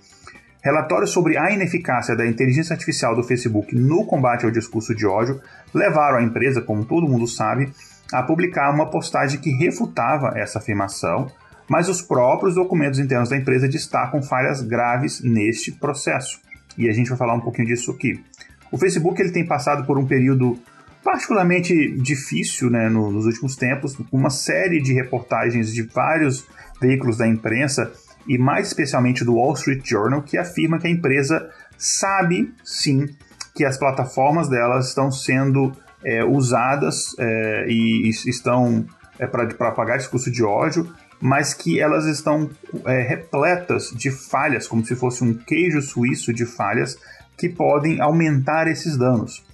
Relatórios 0.60 1.10
sobre 1.10 1.38
a 1.38 1.52
ineficácia 1.52 2.16
da 2.16 2.26
inteligência 2.26 2.74
artificial 2.74 3.14
do 3.14 3.22
Facebook 3.22 3.72
no 3.76 4.04
combate 4.04 4.44
ao 4.44 4.50
discurso 4.50 4.92
de 4.92 5.06
ódio 5.06 5.40
levaram 5.72 6.18
a 6.18 6.22
empresa, 6.22 6.60
como 6.60 6.84
todo 6.84 7.06
mundo 7.06 7.28
sabe, 7.28 7.72
a 8.12 8.20
publicar 8.24 8.74
uma 8.74 8.90
postagem 8.90 9.38
que 9.38 9.50
refutava 9.50 10.32
essa 10.34 10.58
afirmação, 10.58 11.30
mas 11.68 11.88
os 11.88 12.00
próprios 12.00 12.54
documentos 12.54 12.98
internos 12.98 13.28
da 13.28 13.36
empresa 13.36 13.68
destacam 13.68 14.22
falhas 14.22 14.62
graves 14.62 15.20
neste 15.22 15.72
processo. 15.72 16.40
E 16.78 16.88
a 16.88 16.92
gente 16.92 17.08
vai 17.08 17.18
falar 17.18 17.34
um 17.34 17.40
pouquinho 17.40 17.68
disso 17.68 17.90
aqui. 17.90 18.22
O 18.70 18.78
Facebook 18.78 19.20
ele 19.20 19.32
tem 19.32 19.46
passado 19.46 19.86
por 19.86 19.98
um 19.98 20.06
período 20.06 20.58
particularmente 21.02 21.96
difícil 21.98 22.68
né, 22.68 22.88
nos 22.88 23.26
últimos 23.26 23.54
tempos, 23.54 23.94
com 23.94 24.16
uma 24.16 24.30
série 24.30 24.80
de 24.82 24.92
reportagens 24.92 25.72
de 25.72 25.82
vários 25.82 26.44
veículos 26.80 27.16
da 27.16 27.28
imprensa 27.28 27.92
e 28.26 28.36
mais 28.36 28.66
especialmente 28.66 29.24
do 29.24 29.34
Wall 29.34 29.54
Street 29.54 29.88
Journal, 29.88 30.22
que 30.22 30.36
afirma 30.36 30.78
que 30.78 30.88
a 30.88 30.90
empresa 30.90 31.48
sabe 31.78 32.52
sim 32.64 33.06
que 33.54 33.64
as 33.64 33.78
plataformas 33.78 34.48
delas 34.48 34.88
estão 34.88 35.10
sendo 35.10 35.72
é, 36.04 36.24
usadas 36.24 37.14
é, 37.18 37.66
e, 37.68 38.08
e, 38.08 38.10
estão 38.10 38.84
é, 39.18 39.26
para 39.26 39.46
propagar 39.46 39.98
discurso 39.98 40.30
de 40.30 40.44
ódio, 40.44 40.92
mas 41.20 41.54
que 41.54 41.80
elas 41.80 42.06
estão 42.06 42.50
é, 42.84 43.02
repletas 43.02 43.90
de 43.90 44.10
falhas, 44.10 44.68
como 44.68 44.84
se 44.84 44.94
fosse 44.94 45.24
um 45.24 45.34
queijo 45.34 45.80
suíço 45.80 46.32
de 46.32 46.44
falhas 46.44 46.98
que 47.36 47.48
podem 47.48 48.00
aumentar 48.00 48.66
esses 48.68 48.96
danos. 48.96 49.44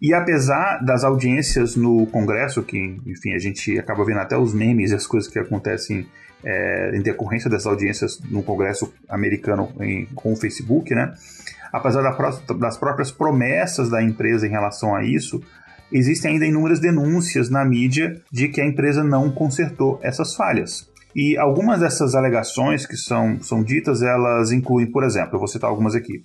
E 0.00 0.14
apesar 0.14 0.78
das 0.78 1.04
audiências 1.04 1.76
no 1.76 2.06
Congresso, 2.06 2.62
que, 2.62 2.78
enfim, 3.06 3.34
a 3.34 3.38
gente 3.38 3.78
acaba 3.78 4.04
vendo 4.04 4.20
até 4.20 4.36
os 4.36 4.54
memes 4.54 4.90
e 4.90 4.94
as 4.94 5.06
coisas 5.06 5.30
que 5.30 5.38
acontecem 5.38 6.06
é, 6.42 6.96
em 6.96 7.02
decorrência 7.02 7.50
dessas 7.50 7.66
audiências 7.66 8.18
no 8.30 8.42
Congresso 8.42 8.92
americano 9.08 9.70
em, 9.80 10.06
com 10.14 10.32
o 10.32 10.36
Facebook, 10.36 10.94
né? 10.94 11.12
Apesar 11.70 12.02
da, 12.02 12.54
das 12.54 12.78
próprias 12.78 13.10
promessas 13.10 13.90
da 13.90 14.02
empresa 14.02 14.46
em 14.46 14.50
relação 14.50 14.94
a 14.94 15.04
isso, 15.04 15.42
existem 15.92 16.32
ainda 16.32 16.46
inúmeras 16.46 16.80
denúncias 16.80 17.50
na 17.50 17.64
mídia 17.64 18.20
de 18.32 18.48
que 18.48 18.60
a 18.60 18.66
empresa 18.66 19.04
não 19.04 19.30
consertou 19.30 20.00
essas 20.02 20.34
falhas. 20.34 20.89
E 21.14 21.36
algumas 21.36 21.80
dessas 21.80 22.14
alegações 22.14 22.86
que 22.86 22.96
são, 22.96 23.42
são 23.42 23.62
ditas, 23.62 24.02
elas 24.02 24.52
incluem, 24.52 24.86
por 24.86 25.02
exemplo, 25.02 25.34
eu 25.34 25.38
vou 25.38 25.48
citar 25.48 25.68
algumas 25.68 25.94
aqui. 25.94 26.22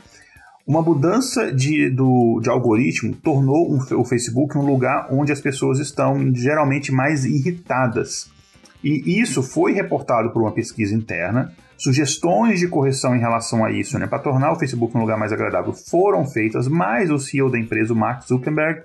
Uma 0.67 0.81
mudança 0.81 1.51
de, 1.51 1.89
do, 1.89 2.39
de 2.41 2.49
algoritmo 2.49 3.15
tornou 3.15 3.71
um, 3.71 3.79
o 3.99 4.03
Facebook 4.03 4.57
um 4.57 4.65
lugar 4.65 5.07
onde 5.11 5.31
as 5.31 5.39
pessoas 5.39 5.79
estão 5.79 6.33
geralmente 6.33 6.91
mais 6.91 7.23
irritadas. 7.23 8.29
E 8.83 9.19
isso 9.19 9.41
foi 9.41 9.73
reportado 9.73 10.31
por 10.31 10.41
uma 10.41 10.51
pesquisa 10.51 10.93
interna. 10.93 11.51
Sugestões 11.77 12.59
de 12.59 12.67
correção 12.67 13.15
em 13.15 13.19
relação 13.19 13.65
a 13.65 13.71
isso, 13.71 13.97
né, 13.99 14.07
para 14.07 14.19
tornar 14.19 14.51
o 14.53 14.59
Facebook 14.59 14.95
um 14.95 15.01
lugar 15.01 15.17
mais 15.17 15.33
agradável, 15.33 15.73
foram 15.73 16.25
feitas, 16.25 16.67
mas 16.67 17.11
o 17.11 17.19
CEO 17.19 17.51
da 17.51 17.59
empresa, 17.59 17.93
o 17.93 17.95
Mark 17.95 18.25
Zuckerberg, 18.25 18.83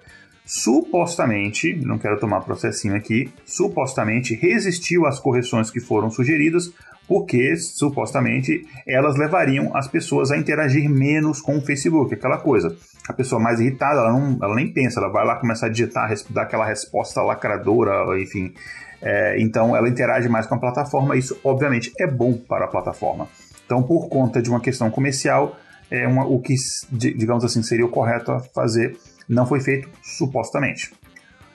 supostamente, 0.50 1.76
não 1.76 1.96
quero 1.96 2.18
tomar 2.18 2.40
processinho 2.40 2.96
aqui, 2.96 3.30
supostamente 3.44 4.34
resistiu 4.34 5.06
às 5.06 5.20
correções 5.20 5.70
que 5.70 5.78
foram 5.78 6.10
sugeridas, 6.10 6.72
porque 7.06 7.54
supostamente 7.56 8.66
elas 8.84 9.16
levariam 9.16 9.70
as 9.76 9.86
pessoas 9.86 10.32
a 10.32 10.36
interagir 10.36 10.90
menos 10.90 11.40
com 11.40 11.56
o 11.56 11.60
Facebook, 11.60 12.12
aquela 12.14 12.36
coisa. 12.36 12.76
A 13.08 13.12
pessoa 13.12 13.40
mais 13.40 13.60
irritada, 13.60 14.00
ela, 14.00 14.12
não, 14.12 14.38
ela 14.42 14.56
nem 14.56 14.72
pensa, 14.72 14.98
ela 14.98 15.08
vai 15.08 15.24
lá 15.24 15.36
começar 15.36 15.66
a 15.66 15.70
digitar, 15.70 16.12
dar 16.30 16.42
aquela 16.42 16.66
resposta 16.66 17.22
lacradora, 17.22 18.20
enfim. 18.20 18.52
É, 19.00 19.40
então 19.40 19.76
ela 19.76 19.88
interage 19.88 20.28
mais 20.28 20.48
com 20.48 20.56
a 20.56 20.58
plataforma, 20.58 21.16
isso 21.16 21.38
obviamente 21.44 21.92
é 21.96 22.08
bom 22.08 22.34
para 22.34 22.64
a 22.64 22.68
plataforma. 22.68 23.28
Então, 23.64 23.84
por 23.84 24.08
conta 24.08 24.42
de 24.42 24.50
uma 24.50 24.60
questão 24.60 24.90
comercial, 24.90 25.56
é 25.88 26.08
uma, 26.08 26.26
o 26.26 26.40
que, 26.40 26.54
digamos 26.90 27.44
assim, 27.44 27.62
seria 27.62 27.86
o 27.86 27.88
correto 27.88 28.32
a 28.32 28.40
fazer 28.40 28.96
não 29.34 29.46
foi 29.46 29.60
feito 29.60 29.88
supostamente. 30.02 30.92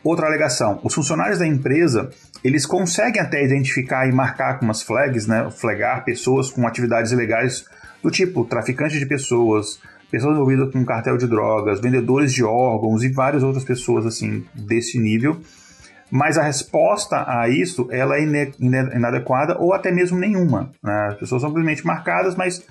Outra 0.04 0.28
alegação: 0.28 0.80
os 0.84 0.94
funcionários 0.94 1.40
da 1.40 1.48
empresa 1.48 2.10
eles 2.44 2.66
conseguem 2.66 3.22
até 3.22 3.44
identificar 3.44 4.08
e 4.08 4.12
marcar 4.12 4.60
com 4.60 4.66
umas 4.66 4.84
flags, 4.84 5.26
né, 5.26 5.50
flagar 5.50 6.06
pessoas 6.06 6.50
com 6.52 6.68
atividades 6.68 7.12
ilegais 7.12 7.66
do 8.04 8.12
tipo 8.12 8.46
traficante 8.46 9.00
de 9.00 9.06
pessoas, 9.08 9.80
pessoas 10.12 10.36
envolvidas 10.36 10.72
com 10.72 10.86
cartel 10.86 11.18
de 11.18 11.26
drogas, 11.26 11.82
vendedores 11.82 12.32
de 12.32 12.44
órgãos 12.44 13.04
e 13.04 13.10
várias 13.10 13.42
outras 13.42 13.64
pessoas 13.64 14.06
assim 14.06 14.46
desse 14.54 15.00
nível. 15.00 15.42
Mas 16.12 16.38
a 16.38 16.44
resposta 16.44 17.26
a 17.28 17.50
isso 17.50 17.88
ela 17.92 18.16
é 18.16 18.22
inadequada 18.62 19.58
ou 19.60 19.74
até 19.74 19.92
mesmo 19.92 20.20
nenhuma. 20.20 20.70
Né? 20.84 21.08
As 21.10 21.16
pessoas 21.16 21.42
são 21.42 21.50
simplesmente 21.50 21.84
marcadas, 21.84 22.36
mas 22.36 22.64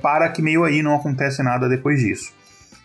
para 0.00 0.28
que 0.28 0.40
meio 0.40 0.62
aí 0.62 0.80
não 0.80 0.94
acontece 0.94 1.42
nada 1.42 1.68
depois 1.68 1.98
disso. 1.98 2.32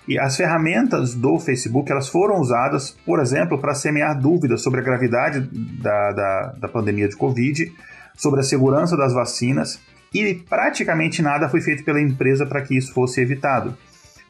E 0.08 0.18
as 0.18 0.38
ferramentas 0.38 1.14
do 1.14 1.38
Facebook 1.38 1.92
elas 1.92 2.08
foram 2.08 2.40
usadas, 2.40 2.92
por 3.06 3.20
exemplo, 3.20 3.60
para 3.60 3.74
semear 3.74 4.20
dúvidas 4.20 4.62
sobre 4.62 4.80
a 4.80 4.84
gravidade 4.84 5.42
da, 5.82 6.12
da, 6.12 6.56
da 6.60 6.68
pandemia 6.68 7.10
de 7.10 7.16
Covid, 7.18 7.72
sobre 8.16 8.40
a 8.40 8.44
segurança 8.44 8.96
das 8.96 9.14
vacinas, 9.14 9.80
e 10.14 10.36
praticamente 10.36 11.22
nada 11.22 11.50
foi 11.50 11.60
feito 11.60 11.84
pela 11.84 12.02
empresa 12.02 12.46
para 12.46 12.62
que 12.62 12.78
isso 12.78 12.94
fosse 12.94 13.20
evitado. 13.22 13.78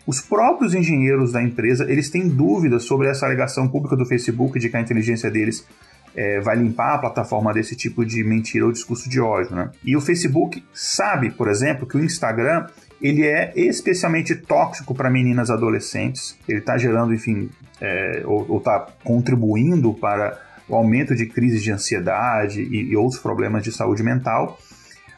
Os 0.07 0.21
próprios 0.21 0.73
engenheiros 0.73 1.33
da 1.33 1.43
empresa 1.43 1.85
eles 1.91 2.09
têm 2.09 2.27
dúvidas 2.27 2.83
sobre 2.83 3.09
essa 3.09 3.25
alegação 3.25 3.67
pública 3.67 3.95
do 3.95 4.05
Facebook 4.05 4.57
de 4.57 4.69
que 4.69 4.77
a 4.77 4.81
inteligência 4.81 5.29
deles 5.29 5.67
é, 6.15 6.39
vai 6.39 6.55
limpar 6.55 6.95
a 6.95 6.97
plataforma 6.97 7.53
desse 7.53 7.75
tipo 7.75 8.03
de 8.03 8.23
mentira 8.23 8.65
ou 8.65 8.71
discurso 8.71 9.09
de 9.09 9.19
ódio. 9.19 9.55
Né? 9.55 9.69
E 9.83 9.95
o 9.95 10.01
Facebook 10.01 10.63
sabe, 10.73 11.29
por 11.29 11.47
exemplo, 11.47 11.85
que 11.85 11.97
o 11.97 12.03
Instagram 12.03 12.65
ele 13.01 13.25
é 13.25 13.53
especialmente 13.55 14.35
tóxico 14.35 14.95
para 14.95 15.09
meninas 15.09 15.49
adolescentes. 15.49 16.37
Ele 16.47 16.59
está 16.59 16.77
gerando, 16.77 17.13
enfim, 17.13 17.49
é, 17.79 18.23
ou 18.25 18.57
está 18.57 18.87
contribuindo 19.03 19.93
para 19.93 20.39
o 20.67 20.75
aumento 20.75 21.15
de 21.15 21.25
crises 21.25 21.61
de 21.61 21.71
ansiedade 21.71 22.61
e, 22.61 22.91
e, 22.91 22.95
outros 22.95 23.21
problemas 23.21 23.63
de 23.63 23.71
saúde 23.71 24.03
mental. 24.03 24.59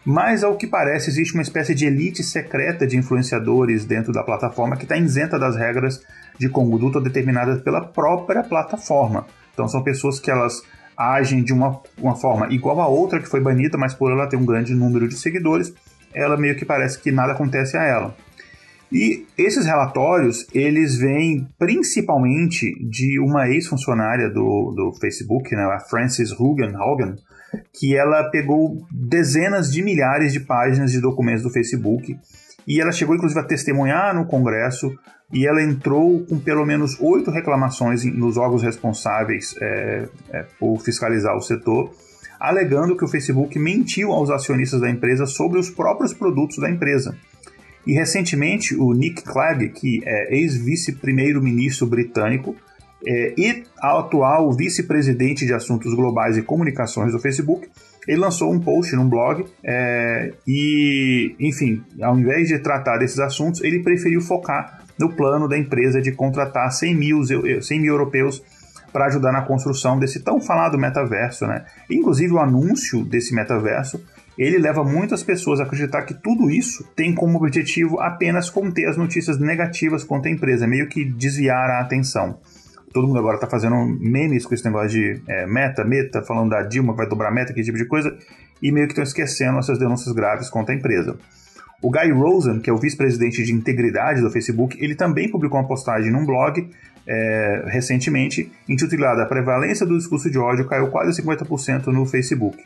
Mas, 0.06 0.44
ao 0.44 0.56
que 0.56 0.68
parece, 0.68 1.10
existe 1.10 1.34
uma 1.34 1.44
espécie 1.44 1.76
de 1.76 1.86
elite 1.86 2.24
secreta 2.24 2.86
de 2.86 2.98
influenciadores 2.98 3.86
dentro 3.86 4.12
da 4.12 4.24
plataforma 4.24 4.78
que 4.78 4.84
está 4.84 4.98
isenta 4.98 5.38
das 5.38 5.56
regras 5.56 6.02
de 6.38 6.50
conduta 6.50 7.02
determinadas 7.02 7.62
pela 7.62 7.82
própria 7.82 8.44
plataforma. 8.44 9.26
Então, 9.54 9.68
são 9.68 9.84
pessoas 9.84 10.20
que 10.20 10.32
elas 10.32 10.62
agem 10.96 11.44
de 11.44 11.54
uma, 11.54 11.80
uma 11.98 12.16
forma 12.16 12.52
igual 12.52 12.82
a 12.82 12.88
outra 12.88 13.20
que 13.20 13.30
foi 13.30 13.40
banida, 13.40 13.78
mas 13.78 13.94
por 13.94 14.12
ela 14.12 14.28
ter 14.28 14.36
um 14.36 14.46
grande 14.46 14.74
número 14.74 15.08
de 15.08 15.16
seguidores, 15.16 15.74
ela 16.14 16.38
meio 16.38 16.56
que 16.56 16.66
parece 16.66 17.00
que 17.00 17.12
nada 17.12 17.34
acontece 17.34 17.78
a 17.78 17.84
ela. 17.84 18.16
E 18.92 19.26
esses 19.38 19.66
relatórios, 19.66 20.48
eles 20.52 20.98
vêm 20.98 21.48
principalmente 21.60 22.74
de 22.84 23.20
uma 23.20 23.48
ex-funcionária 23.48 24.30
do, 24.30 24.74
do 24.76 24.94
Facebook, 25.00 25.56
né, 25.56 25.64
a 25.64 25.80
Frances 25.80 26.32
Hogan, 26.32 26.74
Hogan, 26.76 27.16
que 27.74 27.96
ela 27.96 28.30
pegou 28.30 28.86
dezenas 28.92 29.72
de 29.72 29.84
milhares 29.84 30.34
de 30.34 30.40
páginas 30.40 30.92
de 30.92 31.00
documentos 31.00 31.44
do 31.44 31.50
Facebook 31.50 32.18
e 32.68 32.80
ela 32.80 32.92
chegou 32.92 33.16
inclusive 33.16 33.40
a 33.40 33.44
testemunhar 33.44 34.14
no 34.14 34.26
Congresso 34.26 34.96
e 35.32 35.48
ela 35.48 35.62
entrou 35.62 36.24
com 36.26 36.40
pelo 36.40 36.66
menos 36.66 37.00
oito 37.00 37.32
reclamações 37.32 38.04
nos 38.06 38.38
órgãos 38.38 38.64
responsáveis 38.64 39.56
é, 39.60 40.08
é, 40.32 40.46
por 40.60 40.80
fiscalizar 40.82 41.36
o 41.36 41.42
setor 41.42 41.92
alegando 42.40 42.96
que 42.96 43.04
o 43.04 43.08
Facebook 43.08 43.60
mentiu 43.60 44.12
aos 44.12 44.30
acionistas 44.30 44.80
da 44.80 44.90
empresa 44.90 45.26
sobre 45.26 45.60
os 45.60 45.70
próprios 45.70 46.14
produtos 46.14 46.58
da 46.58 46.70
empresa. 46.70 47.16
E 47.86 47.94
recentemente, 47.94 48.76
o 48.76 48.94
Nick 48.94 49.24
Clegg, 49.24 49.70
que 49.70 50.02
é 50.06 50.36
ex-vice-primeiro-ministro 50.36 51.88
britânico 51.88 52.56
é, 53.06 53.34
e 53.38 53.64
atual 53.82 54.52
vice-presidente 54.52 55.46
de 55.46 55.54
assuntos 55.54 55.94
globais 55.94 56.38
e 56.38 56.42
comunicações 56.42 57.12
do 57.12 57.20
Facebook, 57.20 57.68
ele 58.08 58.20
lançou 58.20 58.52
um 58.52 58.60
post 58.60 58.96
num 58.96 59.08
blog 59.08 59.46
é, 59.64 60.34
e, 60.48 61.36
enfim, 61.40 61.84
ao 62.02 62.18
invés 62.18 62.48
de 62.48 62.60
tratar 62.60 62.98
desses 62.98 63.20
assuntos, 63.20 63.62
ele 63.62 63.84
preferiu 63.84 64.22
focar 64.22 64.84
no 64.98 65.14
plano 65.14 65.48
da 65.48 65.58
empresa 65.58 66.02
de 66.02 66.12
contratar 66.12 66.72
100 66.72 66.96
mil, 66.96 67.22
100 67.62 67.80
mil 67.80 67.94
europeus 67.94 68.44
para 68.92 69.06
ajudar 69.06 69.32
na 69.32 69.42
construção 69.42 70.00
desse 70.00 70.24
tão 70.24 70.42
falado 70.42 70.78
metaverso, 70.78 71.46
né? 71.46 71.66
Inclusive 71.90 72.34
o 72.34 72.40
anúncio 72.40 73.04
desse 73.04 73.34
metaverso, 73.34 74.04
ele 74.38 74.58
leva 74.58 74.84
muitas 74.84 75.22
pessoas 75.22 75.60
a 75.60 75.64
acreditar 75.64 76.04
que 76.04 76.14
tudo 76.14 76.50
isso 76.50 76.84
tem 76.96 77.14
como 77.14 77.38
objetivo 77.38 78.00
apenas 78.00 78.50
conter 78.50 78.88
as 78.88 78.98
notícias 78.98 79.38
negativas 79.38 80.04
contra 80.04 80.30
a 80.30 80.34
empresa, 80.34 80.66
meio 80.66 80.88
que 80.88 81.04
desviar 81.04 81.70
a 81.70 81.82
atenção. 81.82 82.40
Todo 82.94 83.06
mundo 83.06 83.20
agora 83.20 83.36
está 83.36 83.48
fazendo 83.48 83.76
memes 84.00 84.46
com 84.46 84.54
esse 84.54 84.66
negócio 84.66 84.90
de 84.90 85.22
é, 85.28 85.46
meta, 85.46 85.84
meta, 85.84 86.24
falando 86.24 86.50
da 86.50 86.64
Dilma 86.64 86.94
que 86.94 86.98
vai 86.98 87.08
dobrar 87.08 87.32
meta, 87.32 87.54
que 87.54 87.62
tipo 87.62 87.78
de 87.78 87.86
coisa, 87.86 88.18
e 88.62 88.72
meio 88.72 88.88
que 88.88 88.94
estão 88.94 89.04
esquecendo 89.04 89.60
essas 89.60 89.78
denúncias 89.78 90.14
graves 90.16 90.50
contra 90.50 90.74
a 90.74 90.78
empresa. 90.78 91.18
O 91.82 91.90
Guy 91.90 92.12
Rosen, 92.12 92.60
que 92.60 92.70
é 92.70 92.74
o 92.74 92.78
vice-presidente 92.78 93.44
de 93.44 93.54
integridade 93.54 94.22
do 94.22 94.30
Facebook, 94.30 94.78
ele 94.84 94.96
também 94.96 95.30
publicou 95.30 95.60
uma 95.60 95.68
postagem 95.68 96.12
num 96.12 96.26
blog 96.26 96.70
é, 97.08 97.64
recentemente, 97.68 98.52
intitulada 98.68 99.24
A 99.24 99.26
Prevalência 99.26 99.86
do 99.86 99.98
Discurso 99.98 100.30
de 100.30 100.38
Ódio 100.38 100.68
caiu 100.68 100.88
quase 100.90 101.22
50% 101.22 101.88
no 101.88 102.06
Facebook. 102.06 102.58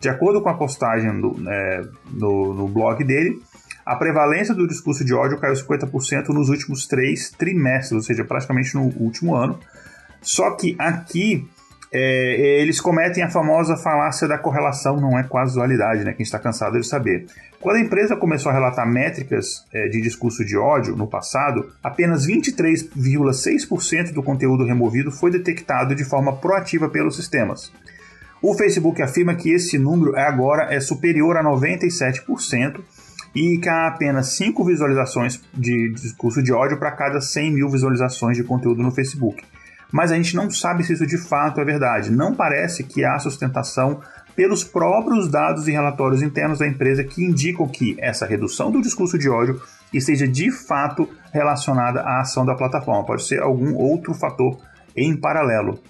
De 0.00 0.08
acordo 0.08 0.40
com 0.40 0.48
a 0.48 0.54
postagem 0.54 1.20
do, 1.20 1.36
é, 1.48 1.84
no, 2.12 2.54
no 2.54 2.68
blog 2.68 3.02
dele, 3.02 3.40
a 3.88 3.96
prevalência 3.96 4.54
do 4.54 4.68
discurso 4.68 5.02
de 5.02 5.14
ódio 5.14 5.38
caiu 5.38 5.54
50% 5.54 6.28
nos 6.28 6.50
últimos 6.50 6.86
três 6.86 7.30
trimestres, 7.30 7.92
ou 7.92 8.02
seja, 8.02 8.22
praticamente 8.22 8.74
no 8.74 8.82
último 8.82 9.34
ano. 9.34 9.58
Só 10.20 10.50
que 10.50 10.76
aqui 10.78 11.48
é, 11.90 12.60
eles 12.60 12.80
cometem 12.80 13.22
a 13.22 13.30
famosa 13.30 13.76
falácia 13.76 14.28
da 14.28 14.36
correlação, 14.36 14.96
não 14.96 15.18
é 15.18 15.22
casualidade, 15.22 16.04
né? 16.04 16.12
Que 16.12 16.22
a 16.22 16.24
gente 16.24 16.26
está 16.26 16.38
cansado 16.38 16.78
de 16.78 16.86
saber. 16.86 17.26
Quando 17.60 17.76
a 17.76 17.80
empresa 17.80 18.14
começou 18.14 18.50
a 18.50 18.54
relatar 18.54 18.86
métricas 18.86 19.64
é, 19.72 19.88
de 19.88 20.00
discurso 20.00 20.44
de 20.44 20.56
ódio 20.56 20.94
no 20.94 21.06
passado, 21.06 21.72
apenas 21.82 22.26
23,6% 22.26 24.12
do 24.12 24.22
conteúdo 24.22 24.64
removido 24.64 25.10
foi 25.10 25.30
detectado 25.30 25.94
de 25.94 26.04
forma 26.04 26.36
proativa 26.36 26.88
pelos 26.90 27.16
sistemas. 27.16 27.72
O 28.40 28.54
Facebook 28.54 29.02
afirma 29.02 29.34
que 29.34 29.50
esse 29.50 29.78
número 29.78 30.16
agora 30.16 30.72
é 30.72 30.78
superior 30.78 31.36
a 31.36 31.42
97% 31.42 32.80
e 33.34 33.58
que 33.58 33.68
há 33.68 33.88
apenas 33.88 34.36
5 34.36 34.64
visualizações 34.64 35.40
de 35.52 35.90
discurso 35.92 36.42
de 36.42 36.52
ódio 36.52 36.78
para 36.78 36.92
cada 36.92 37.20
100 37.20 37.52
mil 37.52 37.68
visualizações 37.68 38.36
de 38.36 38.44
conteúdo 38.44 38.82
no 38.82 38.92
Facebook 38.92 39.42
mas 39.92 40.12
a 40.12 40.16
gente 40.16 40.36
não 40.36 40.50
sabe 40.50 40.84
se 40.84 40.92
isso 40.92 41.06
de 41.06 41.18
fato 41.18 41.60
é 41.60 41.64
verdade. 41.64 42.10
Não 42.10 42.34
parece 42.34 42.84
que 42.84 43.04
há 43.04 43.18
sustentação 43.18 44.00
pelos 44.36 44.62
próprios 44.62 45.28
dados 45.28 45.66
e 45.66 45.72
relatórios 45.72 46.22
internos 46.22 46.60
da 46.60 46.66
empresa 46.66 47.02
que 47.02 47.24
indicam 47.24 47.66
que 47.66 47.96
essa 47.98 48.26
redução 48.26 48.70
do 48.70 48.80
discurso 48.80 49.18
de 49.18 49.28
ódio 49.28 49.60
esteja 49.92 50.28
de 50.28 50.50
fato 50.50 51.08
relacionada 51.32 52.02
à 52.02 52.20
ação 52.20 52.44
da 52.46 52.54
plataforma. 52.54 53.04
Pode 53.04 53.24
ser 53.24 53.40
algum 53.40 53.74
outro 53.74 54.14
fator 54.14 54.58
em 54.94 55.16
paralelo. 55.16 55.80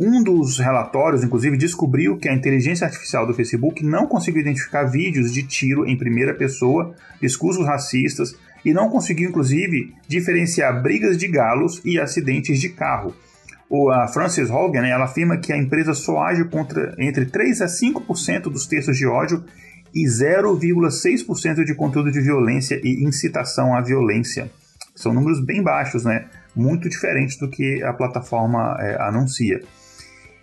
Um 0.00 0.24
dos 0.24 0.58
relatórios, 0.58 1.22
inclusive, 1.22 1.56
descobriu 1.56 2.16
que 2.16 2.28
a 2.28 2.34
inteligência 2.34 2.84
artificial 2.84 3.26
do 3.26 3.34
Facebook 3.34 3.84
não 3.84 4.08
conseguiu 4.08 4.40
identificar 4.40 4.84
vídeos 4.84 5.32
de 5.32 5.44
tiro 5.44 5.86
em 5.86 5.96
primeira 5.96 6.34
pessoa, 6.34 6.96
discursos 7.20 7.64
racistas 7.64 8.36
e 8.64 8.72
não 8.72 8.88
conseguiu, 8.88 9.28
inclusive, 9.28 9.94
diferenciar 10.08 10.82
brigas 10.82 11.16
de 11.16 11.28
galos 11.28 11.80
e 11.84 12.00
acidentes 12.00 12.58
de 12.58 12.70
carro 12.70 13.14
a 13.90 14.08
Frances 14.08 14.50
Hogan, 14.50 14.82
né, 14.82 14.90
ela 14.90 15.04
afirma 15.04 15.38
que 15.38 15.52
a 15.52 15.56
empresa 15.56 15.94
só 15.94 16.20
age 16.20 16.44
contra 16.44 16.94
entre 16.98 17.26
3 17.26 17.62
a 17.62 17.66
5% 17.66 18.42
dos 18.42 18.66
textos 18.66 18.96
de 18.96 19.06
ódio 19.06 19.44
e 19.94 20.06
0,6% 20.06 21.64
de 21.64 21.74
conteúdo 21.74 22.10
de 22.10 22.20
violência 22.20 22.80
e 22.82 23.04
incitação 23.04 23.74
à 23.74 23.80
violência. 23.80 24.50
São 24.94 25.12
números 25.12 25.44
bem 25.44 25.62
baixos, 25.62 26.04
né? 26.04 26.26
Muito 26.54 26.88
diferentes 26.88 27.36
do 27.36 27.48
que 27.48 27.82
a 27.82 27.92
plataforma 27.92 28.76
é, 28.80 28.96
anuncia. 29.00 29.60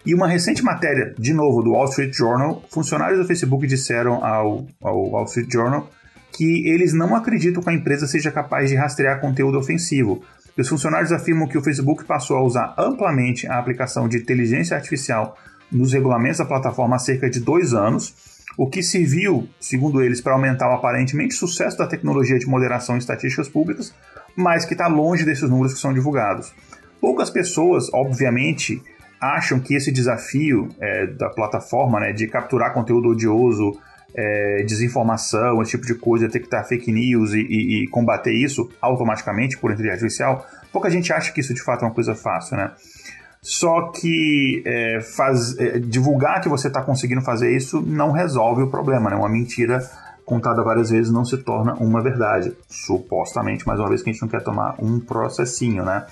E 0.06 0.16
uma 0.16 0.28
recente 0.28 0.64
matéria, 0.64 1.14
de 1.18 1.34
novo, 1.34 1.62
do 1.62 1.72
Wall 1.72 1.86
Street 1.86 2.14
Journal, 2.14 2.64
funcionários 2.70 3.20
do 3.20 3.28
Facebook 3.28 3.68
disseram 3.68 4.24
ao, 4.26 4.66
ao 4.82 5.10
Wall 5.10 5.26
Street 5.26 5.52
Journal 5.52 5.90
que 6.32 6.68
eles 6.68 6.94
não 6.94 7.16
acreditam 7.16 7.62
que 7.62 7.70
a 7.70 7.74
empresa 7.74 8.08
seja 8.08 8.32
capaz 8.32 8.70
de 8.70 8.76
rastrear 8.76 9.20
conteúdo 9.20 9.60
ofensivo, 9.60 10.24
os 10.58 10.68
funcionários 10.68 11.12
afirmam 11.12 11.48
que 11.48 11.58
o 11.58 11.64
Facebook 11.64 12.06
passou 12.06 12.38
a 12.38 12.44
usar 12.44 12.76
amplamente 12.78 13.48
a 13.48 13.58
aplicação 13.58 14.08
de 14.08 14.18
inteligência 14.18 14.76
artificial 14.76 15.38
nos 15.72 15.94
regulamentos 15.94 16.40
da 16.40 16.46
plataforma 16.46 16.98
há 16.98 17.00
cerca 17.00 17.30
de 17.30 17.40
dois 17.40 17.74
anos, 17.74 18.14
o 18.58 18.70
que 18.70 18.84
serviu, 18.84 19.48
segundo 19.60 20.04
eles, 20.04 20.20
para 20.20 20.34
aumentar 20.34 20.70
o 20.70 20.76
aparentemente 20.76 21.34
sucesso 21.34 21.78
da 21.78 21.88
tecnologia 21.88 22.38
de 22.38 22.46
moderação 22.46 22.96
em 22.96 23.00
estatísticas 23.00 23.48
públicas, 23.48 23.96
mas 24.36 24.66
que 24.66 24.74
está 24.74 24.88
longe 24.88 25.24
desses 25.24 25.50
números 25.50 25.74
que 25.74 25.80
são 25.80 25.94
divulgados. 25.94 26.54
Poucas 27.00 27.30
pessoas, 27.30 27.92
obviamente, 27.94 28.82
acham 29.20 29.60
que 29.60 29.76
esse 29.76 29.92
desafio 29.92 30.68
é, 30.80 31.08
da 31.08 31.30
plataforma 31.30 32.00
né, 32.00 32.12
de 32.12 32.28
capturar 32.28 32.74
conteúdo 32.74 33.10
odioso 33.10 33.80
é, 34.16 34.64
desinformação, 34.64 35.62
esse 35.62 35.72
tipo 35.72 35.86
de 35.86 35.96
coisa, 35.96 36.28
detectar 36.28 36.68
fake 36.68 36.92
news 36.92 37.34
e, 37.34 37.40
e, 37.40 37.84
e, 37.84 37.88
combater 37.88 38.34
isso 38.34 38.70
automaticamente 38.82 39.58
por 39.58 39.72
inteligência 39.72 40.26
artificial, 40.26 40.46
pouca 40.72 40.90
gente 40.90 41.12
acha 41.14 41.32
que 41.32 41.40
isso 41.40 41.54
de 41.54 41.62
fato 41.62 41.84
é 41.84 41.88
uma 41.88 41.94
coisa 41.94 42.16
fácil, 42.16 42.58
né? 42.58 42.72
Só 43.42 43.90
que 43.90 44.62
é, 44.66 45.02
faz, 45.02 45.58
é, 45.58 45.80
divulgar 45.80 46.42
que 46.42 46.50
você 46.50 46.68
está 46.68 46.82
conseguindo 46.82 47.22
fazer 47.22 47.56
isso 47.56 47.82
não 47.82 48.12
resolve 48.12 48.62
o 48.62 48.70
problema, 48.70 49.10
né? 49.10 49.16
Uma 49.16 49.30
mentira 49.30 49.82
contada 50.24 50.64
várias 50.64 50.92
vezes 50.92 51.12
não 51.12 51.26
se 51.26 51.38
torna 51.38 51.74
uma 51.74 52.02
verdade, 52.02 52.56
supostamente, 52.70 53.66
mais 53.66 53.80
uma 53.80 53.90
vez 53.90 54.04
que 54.04 54.10
a 54.10 54.14
gente 54.14 54.22
não 54.22 54.30
quer 54.30 54.44
tomar 54.44 54.76
um 54.80 55.00
processinho, 55.00 55.84
né? 55.84 56.06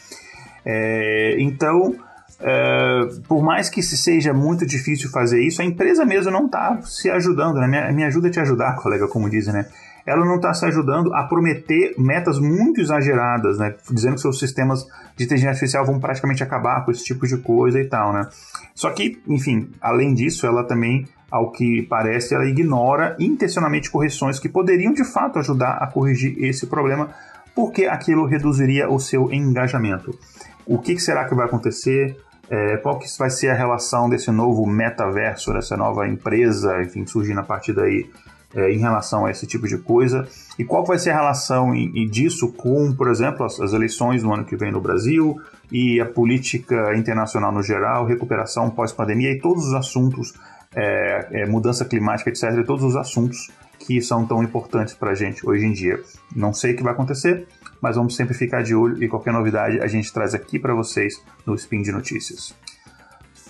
É, 0.65 1.36
então, 1.39 1.95
é, 2.41 3.10
por 3.28 3.43
mais 3.43 3.69
que 3.69 3.84
seja 3.84 4.34
muito 4.34 4.65
difícil 4.65 5.10
fazer 5.10 5.41
isso, 5.41 5.62
a 5.62 5.65
empresa 5.65 6.06
mesmo 6.06 6.32
não 6.32 6.45
está 6.45 6.82
se 6.84 7.10
ajudando, 7.10 7.60
né? 7.60 7.67
Me, 7.67 7.97
me 7.97 8.04
ajuda 8.06 8.30
a 8.30 8.32
te 8.32 8.39
ajudar, 8.39 8.75
colega, 8.78 9.08
como 9.08 9.30
dizem, 9.30 9.54
né? 9.54 9.65
Ela 10.06 10.25
não 10.25 10.38
está 10.38 10.54
se 10.54 10.65
ajudando 10.65 11.13
a 11.13 11.23
prometer 11.23 11.93
metas 11.97 12.39
muito 12.39 12.80
exageradas, 12.80 13.60
né? 13.60 13.75
Dizendo 13.91 14.15
que 14.15 14.21
seus 14.21 14.39
sistemas 14.39 14.86
de 15.17 15.25
inteligência 15.25 15.49
artificial 15.49 15.86
vão 15.86 15.99
praticamente 15.99 16.41
acabar 16.41 16.86
com 16.86 16.91
esse 16.91 17.04
tipo 17.04 17.28
de 17.28 17.38
coisa 17.38 17.80
e 17.80 17.86
tal, 17.86 18.13
né? 18.13 18.28
Só 18.73 18.89
que, 18.91 19.21
enfim, 19.28 19.69
além 19.82 20.13
disso, 20.13 20.47
ela 20.47 20.63
também, 20.63 21.06
ao 21.30 21.52
que 21.52 21.84
parece, 21.84 22.34
ela 22.34 22.45
ignora 22.45 23.17
intencionalmente 23.19 23.91
correções 23.91 24.39
que 24.39 24.47
poderiam 24.47 24.93
de 24.93 25.04
fato 25.04 25.39
ajudar 25.39 25.73
a 25.73 25.88
corrigir 25.88 26.41
esse 26.43 26.65
problema, 26.67 27.10
porque 27.54 27.86
aquilo 27.86 28.25
reduziria 28.25 28.89
o 28.89 28.97
seu 28.97 29.32
engajamento. 29.32 30.17
O 30.65 30.80
que 30.80 30.97
será 30.97 31.25
que 31.28 31.36
vai 31.36 31.45
acontecer? 31.45 32.15
É, 32.49 32.77
qual 32.77 32.97
que 32.97 33.05
vai 33.17 33.29
ser 33.29 33.49
a 33.49 33.53
relação 33.53 34.09
desse 34.09 34.31
novo 34.31 34.65
metaverso, 34.65 35.53
dessa 35.53 35.77
nova 35.77 36.07
empresa, 36.07 36.81
enfim, 36.81 37.05
surgindo 37.05 37.39
a 37.39 37.43
partir 37.43 37.73
daí 37.73 38.09
é, 38.55 38.71
em 38.71 38.79
relação 38.79 39.25
a 39.25 39.31
esse 39.31 39.45
tipo 39.45 39.67
de 39.67 39.77
coisa? 39.77 40.27
E 40.57 40.63
qual 40.63 40.83
vai 40.83 40.97
ser 40.97 41.12
a 41.12 41.15
relação 41.15 41.75
em, 41.75 42.09
disso 42.09 42.51
com, 42.53 42.91
por 42.93 43.07
exemplo, 43.07 43.45
as, 43.45 43.59
as, 43.59 43.71
eleições 43.73 44.23
no 44.23 44.33
ano 44.33 44.45
que 44.45 44.55
vem 44.55 44.71
no 44.71 44.81
Brasil 44.81 45.39
e 45.71 46.01
a 46.01 46.05
política 46.05 46.95
internacional 46.97 47.51
no 47.51 47.62
geral, 47.62 48.05
recuperação 48.05 48.69
pós-pandemia 48.71 49.31
e 49.31 49.39
todos 49.39 49.67
os 49.67 49.73
assuntos, 49.75 50.33
é, 50.75 51.43
é 51.43 51.45
mudança 51.45 51.85
climática, 51.85 52.31
etc., 52.31 52.65
todos 52.65 52.83
os 52.83 52.95
assuntos 52.95 53.51
que 53.80 54.02
são 54.02 54.26
tão 54.26 54.44
importantes 54.44 54.94
para 54.94 55.12
a 55.12 55.15
gente 55.15 55.48
hoje 55.48 55.65
em 55.65 55.72
dia. 55.72 56.02
Não 56.36 56.54
sei 56.54 56.74
o 56.74 56.78
que 56.78 56.84
vai 56.84 56.94
acontecer, 56.94 57.48
mas 57.82 57.96
vamos 57.96 58.15
sempre 58.15 58.34
ficar 58.34 58.62
de 58.62 58.76
olho 58.76 59.02
e 59.02 59.08
qualquer 59.08 59.34
novidade 59.34 59.80
a 59.80 59.88
gente 59.88 60.12
traz 60.12 60.36
aqui 60.36 60.60
para 60.60 60.76
vocês 60.76 61.24
no 61.46 61.56
Spin 61.56 61.82
de 61.82 61.92
Notícias. 61.92 62.54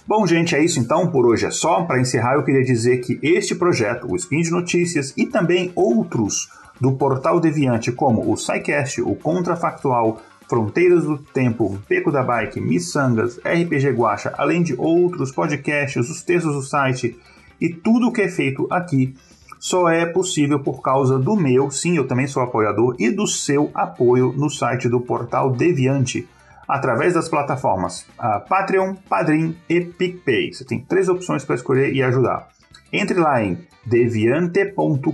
Bom, 0.07 0.25
gente, 0.25 0.55
é 0.55 0.63
isso 0.63 0.79
então. 0.79 1.11
Por 1.11 1.25
hoje 1.27 1.45
é 1.45 1.51
só. 1.51 1.83
Para 1.83 1.99
encerrar, 1.99 2.33
eu 2.33 2.43
queria 2.43 2.63
dizer 2.63 2.97
que 2.97 3.19
este 3.21 3.53
projeto, 3.53 4.07
o 4.09 4.15
Spin 4.15 4.41
de 4.41 4.49
Notícias 4.49 5.13
e 5.15 5.25
também 5.25 5.71
outros 5.75 6.49
do 6.81 6.93
Portal 6.93 7.39
Deviante, 7.39 7.91
como 7.91 8.31
o 8.31 8.35
SciCast, 8.35 9.01
o 9.01 9.13
Contrafactual, 9.15 10.21
Fronteiras 10.49 11.03
do 11.03 11.17
Tempo, 11.17 11.77
Peco 11.87 12.11
da 12.11 12.23
Bike, 12.23 12.59
Missangas, 12.59 13.37
RPG 13.37 13.91
Guacha, 13.91 14.33
além 14.35 14.63
de 14.63 14.73
outros 14.75 15.31
podcasts, 15.31 16.09
os 16.09 16.23
textos 16.23 16.55
do 16.55 16.63
site 16.63 17.19
e 17.61 17.69
tudo 17.69 18.07
o 18.07 18.11
que 18.11 18.23
é 18.23 18.29
feito 18.29 18.65
aqui 18.71 19.13
só 19.59 19.89
é 19.89 20.05
possível 20.05 20.59
por 20.61 20.81
causa 20.81 21.19
do 21.19 21.35
meu, 21.35 21.69
sim, 21.69 21.97
eu 21.97 22.07
também 22.07 22.25
sou 22.25 22.41
apoiador, 22.41 22.95
e 22.97 23.11
do 23.11 23.27
seu 23.27 23.69
apoio 23.73 24.33
no 24.35 24.49
site 24.49 24.87
do 24.87 25.01
portal 25.01 25.51
Deviante, 25.51 26.27
através 26.67 27.13
das 27.13 27.27
plataformas 27.27 28.05
Patreon, 28.47 28.95
Padrim 29.09 29.57
e 29.67 29.81
PicPay. 29.81 30.53
Você 30.53 30.63
tem 30.63 30.79
três 30.79 31.09
opções 31.09 31.43
para 31.43 31.55
escolher 31.55 31.93
e 31.93 32.01
ajudar. 32.01 32.47
Entre 32.91 33.19
lá 33.19 33.43
em 33.43 33.57
deviante.com.br, 33.85 35.11